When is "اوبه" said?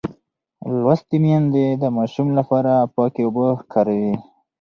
3.25-3.47